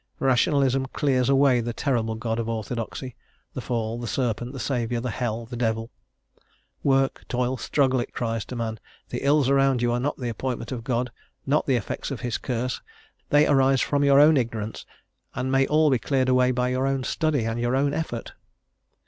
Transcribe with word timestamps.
Rationalism 0.17 0.87
clears 0.93 1.29
away 1.29 1.61
the 1.61 1.73
terrible 1.73 2.15
God 2.15 2.39
of 2.39 2.49
orthodoxy, 2.49 3.15
the 3.53 3.61
fall, 3.61 3.99
the 3.99 4.07
serpent, 4.07 4.51
the 4.51 4.59
Saviour, 4.59 4.99
the 4.99 5.11
hell, 5.11 5.45
the 5.45 5.55
devil. 5.55 5.91
"Work, 6.81 7.23
toil, 7.29 7.55
struggle," 7.55 7.99
it 7.99 8.11
cries 8.11 8.43
to 8.45 8.55
man; 8.55 8.79
"the 9.09 9.23
ills 9.23 9.47
around 9.47 9.83
you 9.83 9.91
are 9.91 9.99
not 9.99 10.17
the 10.17 10.29
appointment 10.29 10.71
of 10.71 10.83
God, 10.83 11.11
not 11.45 11.67
the 11.67 11.75
effects 11.75 12.09
of 12.09 12.21
his 12.21 12.39
curse; 12.39 12.81
they 13.29 13.45
arise 13.45 13.81
from 13.81 14.03
your 14.03 14.19
own 14.19 14.37
ignorance, 14.37 14.87
and 15.35 15.51
may 15.51 15.67
all 15.67 15.91
be 15.91 15.99
cleared 15.99 16.29
away 16.29 16.49
by 16.49 16.69
your 16.69 16.87
own 16.87 17.03
study, 17.03 17.45
and 17.45 17.59
your 17.59 17.75
own 17.75 17.93
effort. 17.93 18.33